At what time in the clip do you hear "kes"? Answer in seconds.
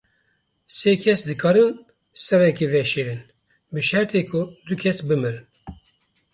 1.01-1.19, 4.81-4.97